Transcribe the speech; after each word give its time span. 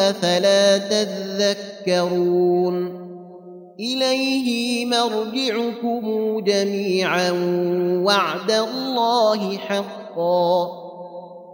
أفلا 0.00 0.78
تذكرون 0.78 3.00
إليه 3.80 4.86
مرجعكم 4.86 6.40
جميعا 6.40 7.30
وعد 8.04 8.50
الله 8.50 9.58
حقا 9.58 10.68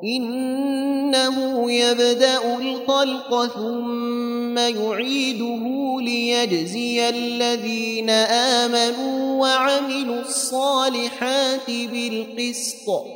إنه 0.05 1.72
يبدأ 1.72 2.56
الخلق 2.56 3.47
ثم 3.47 4.58
يعيده 4.58 5.97
ليجزي 6.00 7.08
الذين 7.08 8.10
آمنوا 8.10 9.41
وعملوا 9.41 10.20
الصالحات 10.20 11.66
بالقسط 11.66 13.16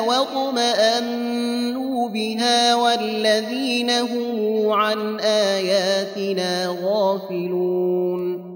واطمأنوا 0.00 2.08
بها 2.08 2.74
والذين 2.74 3.90
هم 3.90 4.70
عن 4.70 5.20
آياتنا 5.20 6.76
غافلون 6.82 8.46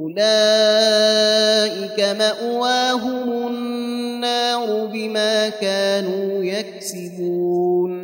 أولئك 0.00 2.00
مأواهم 2.18 3.46
النار 3.46 4.86
بما 4.92 5.48
كانوا 5.48 6.44
يكسبون 6.44 8.03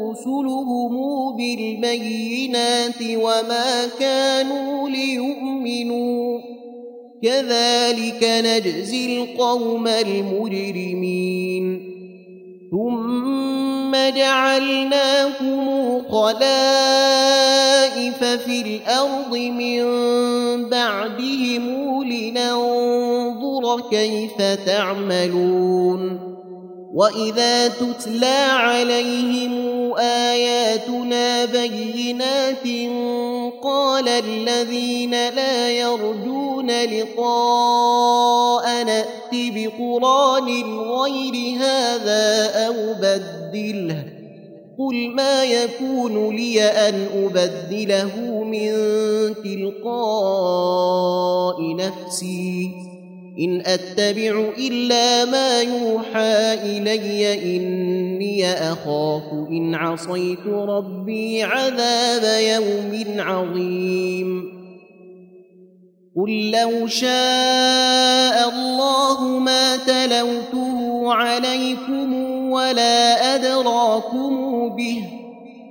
رسلهم 0.10 0.94
بالبينات 1.38 3.02
وما 3.02 3.86
كانوا 4.00 4.90
ليؤمنوا. 4.90 6.40
كذلك 7.24 8.24
نجزي 8.24 9.24
القوم 9.24 9.88
المجرمين. 9.88 11.66
ثم 12.72 13.75
جعلناكم 13.92 15.66
خلائف 16.12 17.44
في 18.24 18.62
الأرض 18.62 19.36
من 19.38 19.84
بعدهم 20.70 22.04
لننظر 22.04 23.82
كيف 23.90 24.42
تعملون. 24.66 26.36
وإذا 26.96 27.68
تتلى 27.68 28.46
عليهم 28.50 29.94
آياتنا 29.98 31.46
بينات 31.46 32.66
قال 33.66 34.10
الذين 34.10 35.12
لا 35.12 35.72
يرجون 35.72 36.84
لقاء 36.84 38.84
نأت 38.84 39.34
بقران 39.34 40.80
غير 40.80 41.58
هذا 41.60 42.52
أو 42.68 42.94
بدله. 42.94 44.04
قل 44.80 45.10
ما 45.10 45.44
يكون 45.44 46.36
لي 46.36 46.64
أن 46.64 47.08
أبدله 47.16 48.44
من 48.44 48.72
تلقاء 49.44 50.96
نفسي. 51.76 52.85
إن 53.40 53.62
أتبع 53.66 54.54
إلا 54.58 55.26
ما 55.26 55.62
يوحى 55.62 56.54
إلي 56.54 57.56
إني 57.58 58.54
أخاف 58.54 59.24
إن 59.50 59.76
عصيت 59.76 60.48
ربي 60.48 61.44
عذاب 61.44 62.42
يوم 62.42 63.20
عظيم. 63.20 64.56
قل 66.18 66.52
لو 66.52 66.88
شاء 66.88 68.50
الله 68.50 69.40
ما 69.40 69.78
تلوته 69.78 71.14
عليكم 71.14 72.14
ولا 72.52 73.36
أدراكم 73.36 74.70
به 74.76 75.25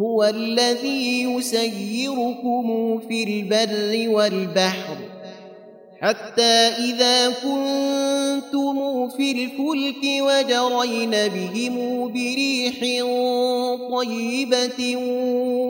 هو 0.00 0.24
الذي 0.24 1.22
يسيركم 1.22 2.98
في 3.08 3.22
البر 3.22 4.08
والبحر 4.14 4.96
حتى 6.00 6.68
إذا 6.78 7.28
كنتم 7.28 9.08
في 9.08 9.32
الفلك 9.32 10.02
وجرين 10.04 11.10
بهم 11.10 12.08
بريح 12.12 12.80
طيبة 13.90 14.96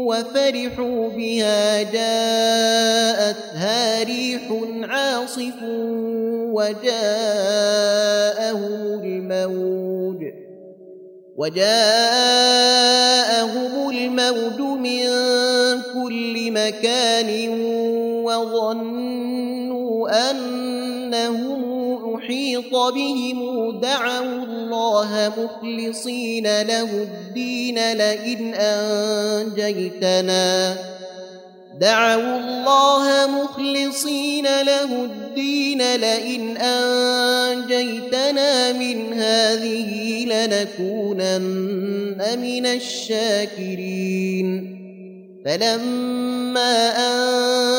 وفرحوا 0.06 1.08
بها 1.08 1.82
جاءتها 1.82 3.42
ريح 4.02 4.42
عاصف 4.82 5.62
وجاءهم 6.52 7.00
الموج 9.04 10.39
وجاءهم 11.40 11.72
الموج 13.90 14.60
من 14.60 15.06
كل 15.94 16.52
مكان 16.52 17.30
وظنوا 18.24 20.10
أنهم 20.30 21.62
أحيط 22.16 22.76
بهم. 22.76 23.70
دعوا 23.80 24.44
الله 24.44 25.32
مخلصين 25.38 26.62
له 26.62 26.90
الدين 27.02 27.92
لئن 27.92 28.54
أنجيتنا. 28.54 30.20
دعوا 31.80 32.38
الله 32.38 33.26
مخلصين 33.26 34.44
له 34.44 35.04
الدين 35.04 35.78
لئن 35.96 36.56
أنجيتنا 37.36 38.02
من 38.72 39.12
هذه 39.12 40.24
لنكونن 40.24 41.40
من 42.42 42.66
الشاكرين. 42.66 44.46
فلما 45.44 46.92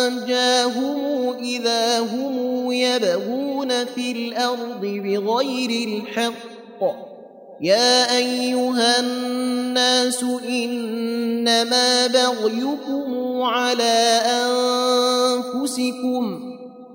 أنجاهم 0.08 1.34
إذا 1.44 2.00
هم 2.00 2.72
يبغون 2.72 3.86
في 3.86 4.12
الأرض 4.12 4.82
بغير 4.82 5.88
الحق 5.88 7.11
يا 7.62 8.18
أيها 8.18 9.00
الناس 9.00 10.26
إنما 10.50 12.08
بغيكم 12.08 13.42
على 13.42 14.22
أنفسكم 15.26 16.40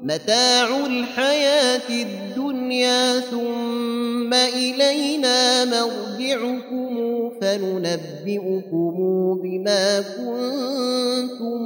متاع 0.02 0.86
الحياة 0.86 1.88
الدنيا 1.90 3.20
ثم 3.20 4.34
إلينا 4.34 5.64
مرجعكم 5.64 7.30
فننبئكم 7.40 8.94
بما 9.42 10.00
كنتم 10.00 11.58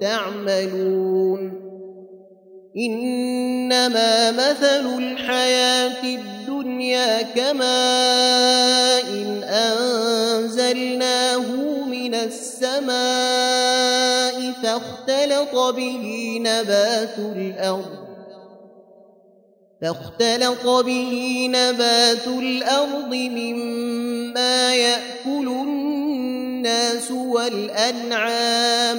تعملون 0.00 1.52
إنما 2.76 4.30
مثل 4.30 4.98
الحياة 4.98 6.04
الدنيا 6.04 6.35
كماء 7.34 9.06
إن 9.08 9.42
أنزلناه 9.44 11.46
من 11.86 12.14
السماء 12.14 12.96
فاختلط 14.62 15.54
به 15.54 16.36
نبات 16.40 17.18
الأرض 17.18 18.06
فاختلط 19.82 20.66
به 20.66 21.46
نبات 21.50 22.26
الأرض 22.26 23.14
مما 23.14 24.74
يأكل 24.74 25.48
الناس 25.48 27.10
والأنعام 27.10 28.98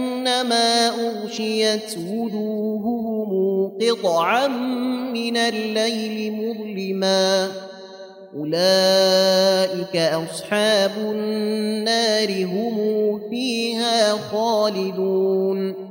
كانما 0.25 0.87
أغشيت 0.87 1.97
وجوههم 1.97 3.31
قطعا 3.81 4.47
من 5.13 5.37
الليل 5.37 6.33
مظلما. 6.33 7.47
أولئك 8.37 9.95
أصحاب 9.95 10.91
النار 10.97 12.45
هم 12.45 13.19
فيها 13.29 14.11
خالدون. 14.11 15.90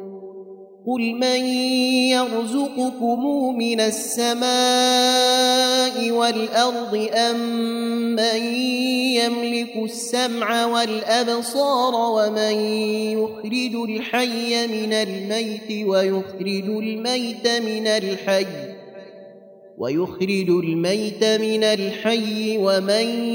قل 0.87 1.01
من 1.15 1.45
يرزقكم 2.09 3.25
من 3.57 3.79
السماء 3.79 4.51
والارض 6.11 7.09
ام 7.13 7.39
من 8.15 8.43
يملك 9.15 9.75
السمع 9.75 10.65
والابصار 10.65 11.95
ومن 11.95 12.55
يخرج 13.13 13.75
الحي 13.89 14.67
من 14.67 14.93
الميت 14.93 15.87
ويخرج 15.87 16.69
الميت 16.69 17.47
من 17.47 17.87
الحي 17.87 18.45
ويخرج 19.77 20.49
الميت 20.49 21.23
من 21.23 21.63
الحي 21.63 22.57
ومن 22.57 23.25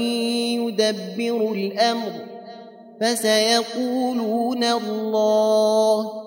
يدبر 0.59 1.51
الامر 1.51 2.11
فسيقولون 3.01 4.63
الله 4.63 6.26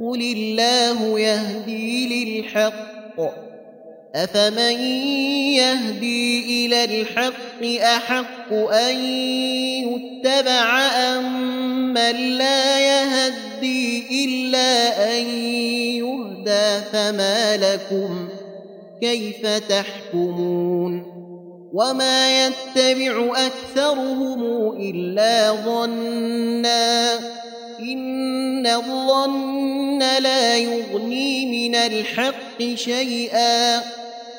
قل 0.00 0.22
الله 0.22 1.20
يهدي 1.20 2.40
للحق 2.40 3.20
افمن 4.14 4.80
يهدي 5.60 6.66
إلى 6.66 6.84
الحق 6.84 7.64
احق 7.82 8.52
ان 8.52 9.04
يتبع 9.84 10.80
ام 10.80 11.94
من 11.94 12.38
لا 12.38 12.80
يهدي 12.80 14.24
الا 14.24 15.08
ان 15.18 15.26
يهدى 16.00 16.84
فما 16.92 17.56
لكم 17.56 18.28
كيف 19.00 19.46
تحكمون 19.46 21.20
وما 21.72 22.46
يتبع 22.46 23.32
اكثرهم 23.46 24.42
الا 24.80 25.52
ظنا 25.52 27.18
ان 27.80 28.66
الظن 28.66 29.98
لا 29.98 30.56
يغني 30.56 31.46
من 31.46 31.74
الحق 31.74 32.62
شيئا 32.74 33.76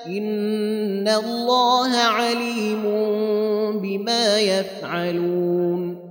ان 0.08 1.08
الله 1.08 1.98
عليم 1.98 2.84
بما 3.82 4.40
يفعلون 4.40 6.11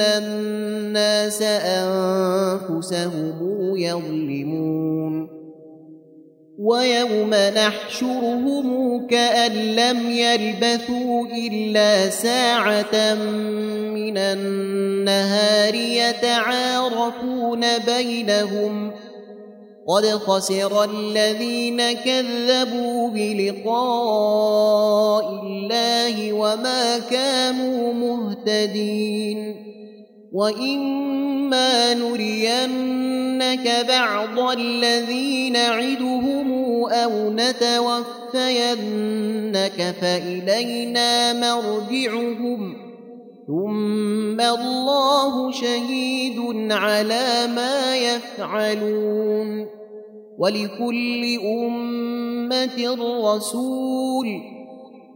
الناس 0.00 1.42
انفسهم 2.22 3.38
يظلمون 3.76 5.38
ويوم 6.58 7.30
نحشرهم 7.34 9.06
كان 9.06 9.52
لم 9.52 10.10
يلبثوا 10.10 11.26
الا 11.26 12.10
ساعه 12.10 13.14
من 13.94 14.18
النهار 14.18 15.74
يتعارفون 15.74 17.60
بينهم 17.78 18.92
قد 19.88 20.06
خسر 20.06 20.84
الذين 20.84 21.92
كذبوا 21.92 23.10
بلقاء 23.10 24.62
الله 25.42 26.32
وما 26.32 26.98
كانوا 26.98 27.92
مهتدين 27.92 29.67
واما 30.32 31.94
نرينك 31.94 33.86
بعض 33.88 34.38
الذي 34.38 35.50
نعدهم 35.50 36.52
أو 36.84 37.30
نتوفينك 37.30 38.34
فالينا 40.00 41.32
مرجعهم 41.32 42.76
ثم 43.46 44.40
الله 44.40 45.52
شهيد 45.52 46.38
على 46.72 47.46
ما 47.56 47.96
يفعلون 47.96 49.66
ولكل 50.38 51.38
امه 51.44 52.96
رسول 53.34 54.57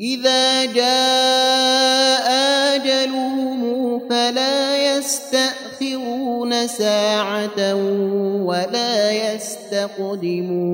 إذا 0.00 0.64
جاء 0.64 2.30
أجلهم 2.76 4.00
فلا 4.10 4.96
يستأخرون 4.96 6.66
ساعة 6.66 7.74
ولا 8.44 9.10
يستقدمون. 9.34 10.68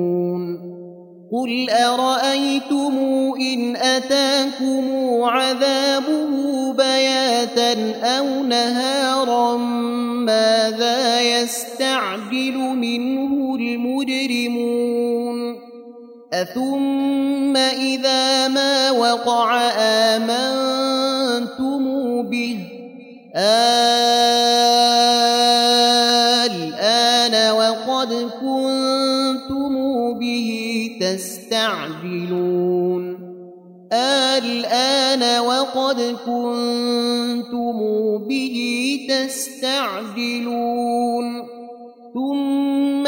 قل 1.32 1.70
أرأيتم 1.70 2.98
إن 3.40 3.76
أتاكم 3.76 4.84
عذابه 5.22 6.72
بياتا 6.72 7.94
أو 8.04 8.42
نهارا 8.42 9.56
ماذا 10.26 11.20
يستعجل 11.20 12.58
منه 12.58 13.56
المجرمون؟ 13.56 15.13
أثم 16.34 17.56
إذا 17.56 18.48
ما 18.48 18.90
وقع 18.90 19.60
آمنتم 19.78 21.84
به 22.22 22.58
الآن 26.46 27.52
وقد 27.52 28.30
كنتم 28.40 29.74
به 30.18 30.50
تستعجلون 31.00 33.04
الآن 33.92 35.40
وقد 35.40 36.16
كنتم 36.26 37.78
به 38.28 38.56
تستعجلون 39.08 40.74
ثم 42.14 42.63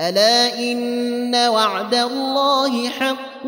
ألا 0.00 0.58
إن 0.58 1.34
وعد 1.34 1.94
الله 1.94 2.88
حق 2.88 3.46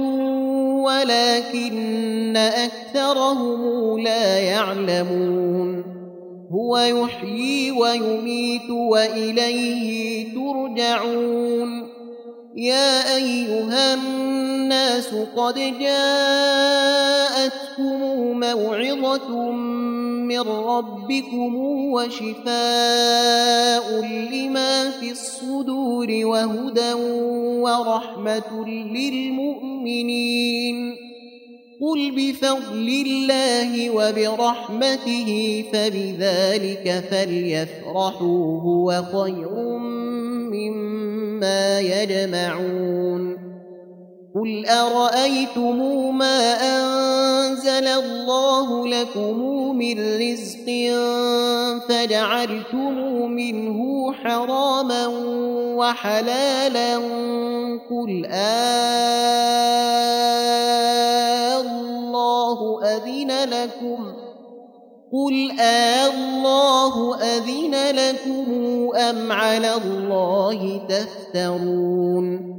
ولكن 0.87 2.37
أكثرهم 2.37 3.99
لا 3.99 4.39
يعلمون. 4.39 5.85
هو 6.53 6.79
يحيي 6.79 7.71
ويميت 7.71 8.71
وإليه 8.71 10.25
ترجعون. 10.35 11.89
يا 12.57 13.17
أيها 13.17 13.95
الناس 13.95 15.15
قد 15.37 15.55
جاءتكم 15.81 16.81
موعظة 18.41 19.51
من 20.29 20.41
ربكم 20.41 21.57
وشفاء 21.93 22.47
لما 24.33 24.91
في 24.91 25.11
الصدور 25.11 26.09
وهدى 26.11 26.93
ورحمة 27.63 28.69
للمؤمنين. 28.69 30.27
قل 31.81 32.11
بفضل 32.17 32.89
الله 33.07 33.91
وبرحمته 33.91 35.65
فبذلك 35.73 37.05
فليفرحوا 37.11 38.61
هو 38.63 39.03
خير 39.13 39.79
مما 40.53 41.81
يجمعون. 41.81 43.56
قل 44.37 44.67
أرأيتم 44.67 45.79
ما 46.19 46.57
أنزل 46.77 47.87
الله 47.87 48.89
لكم 48.89 49.39
من 49.77 50.17
رزق 50.17 50.67
فجعلتم 51.89 52.95
منه 53.31 54.13
حراما 54.13 55.07
وحلالا 55.77 56.97
قل 57.91 58.27
الله 61.57 62.83
أذن 62.85 63.31
لكم 63.51 64.13
قل 65.13 65.61
الله 65.61 67.17
أذن 67.17 67.75
لكم 67.97 68.47
أم 68.97 69.33
على 69.33 69.75
الله 69.75 70.81
تفترون 70.89 72.56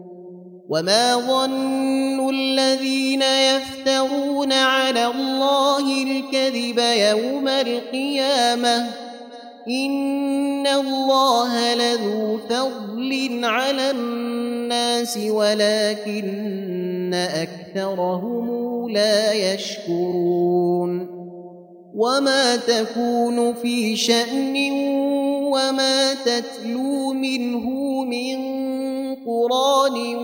وما 0.69 1.15
ظن 1.15 2.29
الذين 2.29 3.21
يفترون 3.21 4.53
على 4.53 5.05
الله 5.05 6.03
الكذب 6.03 6.79
يوم 6.79 7.47
القيامة 7.47 8.87
إن 9.67 10.67
الله 10.67 11.75
لذو 11.75 12.37
فضل 12.49 13.39
على 13.43 13.91
الناس 13.91 15.17
ولكن 15.17 17.13
أكثرهم 17.13 18.89
لا 18.89 19.33
يشكرون 19.33 21.17
وما 21.95 22.55
تكون 22.55 23.53
في 23.53 23.95
شأن 23.95 24.71
وما 25.43 26.13
تتلو 26.13 27.13
منه 27.13 27.69
من 28.03 28.37
قران 29.27 30.15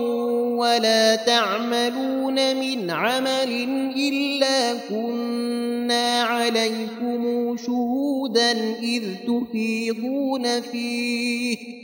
ولا 0.58 1.16
تعملون 1.16 2.56
من 2.56 2.90
عمل 2.90 3.52
إلا 3.96 4.74
كنا 4.88 6.22
عليكم 6.22 7.56
شهودا 7.56 8.52
إذ 8.82 9.02
تفيضون 9.26 10.60
فيه 10.60 11.83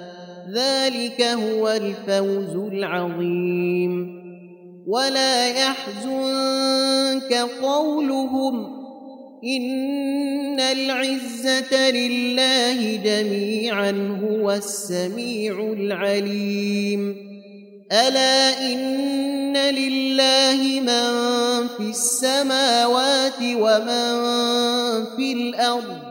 ذلك 0.49 1.21
هو 1.21 1.67
الفوز 1.67 2.55
العظيم. 2.73 4.21
ولا 4.87 5.47
يحزنك 5.47 7.33
قولهم 7.61 8.81
إن 9.43 10.59
العزة 10.59 11.91
لله 11.91 12.95
جميعا 12.95 14.19
هو 14.23 14.51
السميع 14.51 15.59
العليم. 15.59 17.15
ألا 17.91 18.71
إن 18.73 19.57
لله 19.57 20.79
من 20.79 21.67
في 21.67 21.89
السماوات 21.89 23.39
ومن 23.41 24.15
في 25.15 25.33
الأرض 25.33 26.10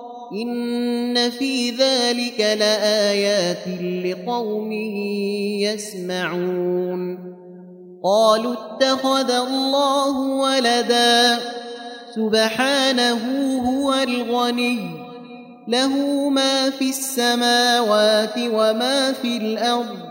إن 0.33 1.29
في 1.29 1.69
ذلك 1.71 2.39
لآيات 2.39 3.67
لقوم 4.05 4.71
يسمعون 5.61 7.17
قالوا 8.03 8.53
اتخذ 8.53 9.31
الله 9.31 10.19
ولدا 10.19 11.39
سبحانه 12.15 13.21
هو 13.69 13.93
الغني 13.93 14.79
له 15.67 16.29
ما 16.29 16.69
في 16.69 16.89
السماوات 16.89 18.37
وما 18.37 19.11
في 19.11 19.37
الأرض 19.37 20.10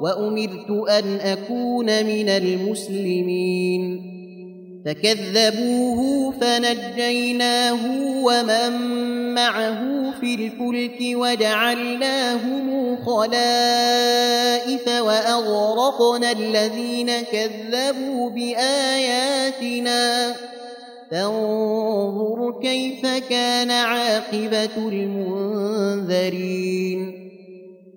وأمرت 0.00 0.70
أن 0.88 1.20
أكون 1.20 2.06
من 2.06 2.28
المسلمين. 2.28 4.10
فكذبوه 4.86 6.30
فنجيناه 6.40 7.78
ومن 8.24 8.72
معه 9.34 9.80
في 10.20 10.34
الفلك 10.34 10.98
وجعلناهم 11.02 12.96
خلائف 12.96 14.88
وأغرقنا 14.88 16.32
الذين 16.32 17.10
كذبوا 17.32 18.30
بآياتنا. 18.30 20.00
فانظر 21.10 22.60
كيف 22.62 23.06
كان 23.30 23.70
عاقبة 23.70 24.76
المنذرين. 24.88 26.40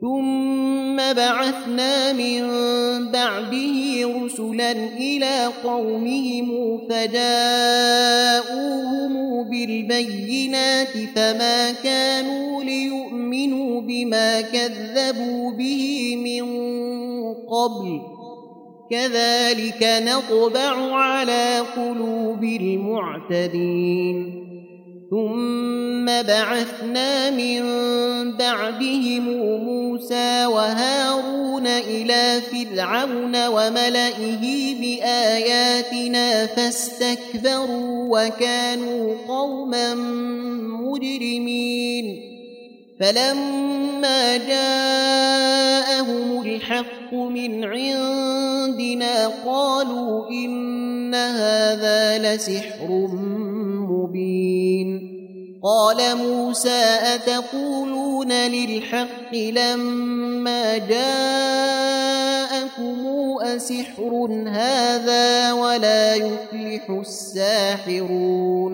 ثم 0.04 0.96
بعثنا 0.96 2.14
من 2.14 2.42
بعده 3.12 3.76
رسلا 4.24 4.72
إلى 5.00 5.50
قومهم 5.64 6.78
فجاءوهم 6.90 8.74
بالبينات 9.50 10.98
فما 11.16 11.72
كانوا 11.72 12.64
ليؤمنوا 12.64 13.82
بما 13.82 14.42
كذبوا 14.42 15.52
به 15.52 16.16
من 16.16 16.44
قبل 17.34 18.02
كذلك 18.92 19.84
نطبع 19.84 20.96
على 20.96 21.60
قلوب 21.76 22.44
المعتدين 22.44 24.44
ثم 25.14 26.06
بعثنا 26.06 27.32
من 27.32 27.62
بعدهم 28.38 29.28
موسى 29.94 30.46
وهارون 30.46 31.68
إلى 31.68 32.42
فرعون 32.42 33.48
وملئه 33.48 34.76
بآياتنا 34.82 36.46
فاستكبروا 36.46 38.08
وكانوا 38.10 39.16
قوما 39.28 39.96
مجرمين. 40.82 42.30
فلما 43.00 44.38
جاءهم 44.38 46.42
الحق 46.42 47.14
من 47.14 47.64
عندنا 47.64 49.28
قالوا 49.46 50.30
إن 50.30 51.16
هذا 51.16 52.36
لسحر 52.36 53.08
مبين. 53.90 55.13
قال 55.64 56.18
موسى 56.18 56.98
أتقولون 57.16 58.32
للحق 58.32 59.34
لما 59.36 60.78
جاءكم 60.78 61.64
أسحر 63.42 64.44
هذا 64.48 65.54
ولا 65.54 66.16
يفلح 66.16 66.90
الساحرون 66.90 68.74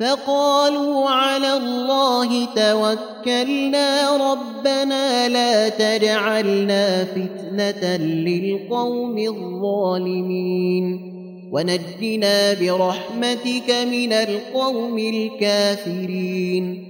فقالوا 0.00 1.08
على 1.08 1.56
الله 1.56 2.44
توكلنا 2.44 4.16
ربنا 4.16 5.28
لا 5.28 5.68
تجعلنا 5.68 7.04
فتنة 7.04 7.96
للقوم 7.96 9.18
الظالمين. 9.18 11.10
ونجنا 11.52 12.52
برحمتك 12.52 13.70
من 13.90 14.12
القوم 14.12 14.98
الكافرين. 14.98 16.89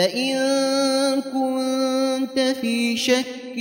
فإن 0.00 0.32
كنت 1.20 2.40
في 2.40 2.96
شك 2.96 3.56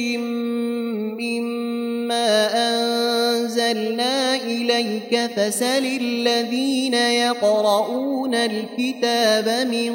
مما 1.19 2.28
أنزلنا 2.69 4.36
إليك 4.36 5.32
فسل 5.36 5.86
الذين 6.02 6.93
يقرؤون 6.93 8.36
الكتاب 8.36 9.67
من 9.67 9.93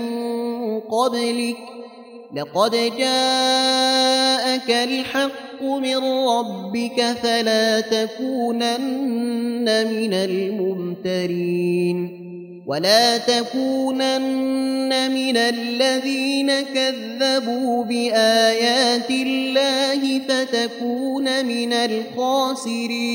قبلك 0.80 1.57
لقد 2.37 2.70
جاءك 2.98 4.70
الحق 4.70 5.62
من 5.62 5.96
ربك 6.28 7.02
فلا 7.22 7.80
تكونن 7.80 9.64
من 9.64 10.14
الممترين 10.14 11.44
ولا 12.66 13.18
تكونن 13.18 15.11
من 15.12 15.37
الذين 15.37 16.61
كذبوا 16.61 17.85
بآيات 17.85 19.11
الله 19.11 20.18
فتكون 20.29 21.46
من 21.46 21.72
الخاسرين. 21.72 23.14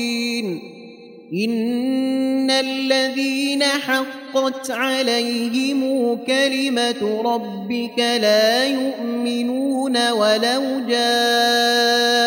إن 1.34 2.50
الذين 2.50 3.62
حقت 3.62 4.70
عليهم 4.70 6.16
كلمة 6.26 7.22
ربك 7.24 7.98
لا 7.98 8.64
يؤمنون 8.64 10.10
ولو 10.10 10.62
جاءتهم 10.88 12.22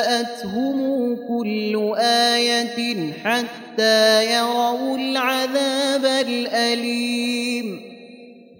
كل 1.28 1.94
آية 1.98 3.14
حتى 3.24 4.34
يروا 4.34 4.98
العذاب 4.98 6.06
الأليم 6.06 7.93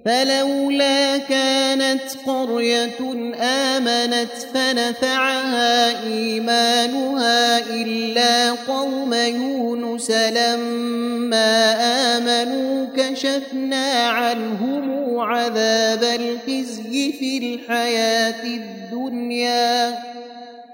فلولا 0.06 1.18
كانت 1.18 2.02
قرية 2.26 3.34
آمنت 3.42 4.32
فنفعها 4.54 6.04
إيمانها 6.04 7.60
إلا 7.60 8.52
قوم 8.52 9.14
يونس 9.14 10.12
لما 10.12 11.76
آمنوا 12.18 12.88
كشفنا 12.98 14.08
عنهم 14.08 15.20
عذاب 15.20 16.04
الخزي 16.04 17.12
في 17.12 17.38
الحياة 17.38 18.44
الدنيا. 18.44 19.98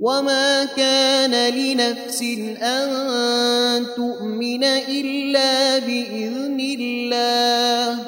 وما 0.00 0.64
كان 0.64 1.54
لنفس 1.54 2.22
أن 2.62 3.86
تؤمن 3.96 4.64
إلا 4.64 5.78
بإذن 5.78 6.60
الله 6.60 7.98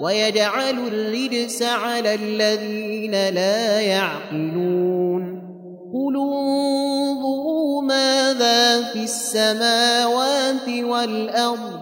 ويجعل 0.00 0.78
الرجس 0.86 1.62
على 1.62 2.14
الذين 2.14 3.12
لا 3.12 3.80
يعقلون 3.80 5.42
قل 5.92 6.16
انظروا 6.16 7.82
ماذا 7.82 8.82
في 8.82 9.04
السماوات 9.04 10.68
والأرض 10.68 11.81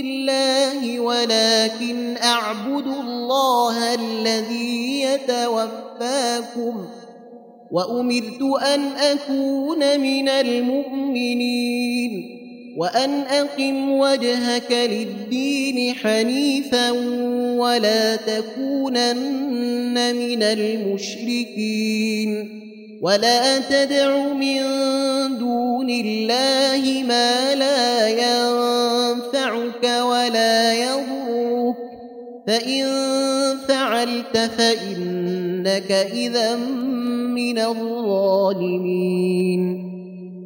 الله 0.00 1.00
ولكن 1.00 2.16
أعبد 2.16 2.86
الله 2.86 3.94
الذي 3.94 5.02
يتوفاكم 5.02 6.86
وأمرت 7.72 8.42
أن 8.74 8.82
أكون 8.82 10.00
من 10.00 10.28
المؤمنين 10.28 12.00
وأن 12.76 13.20
أقم 13.20 13.92
وجهك 13.92 14.72
للدين 14.72 15.94
حنيفا 15.94 16.90
ولا 17.58 18.16
تكونن 18.16 20.16
من 20.16 20.42
المشركين 20.42 21.90
ولا 23.00 23.58
تدع 23.58 24.32
من 24.32 24.60
دون 25.38 25.90
الله 25.90 27.04
ما 27.08 27.54
لا 27.54 28.08
ينفعك 28.08 29.84
ولا 29.84 30.74
يضرك 30.74 31.76
فإن 32.46 32.86
فعلت 33.68 34.36
فإنك 34.36 35.92
إذا 35.92 36.56
من 37.36 37.58
الظالمين 37.58 39.00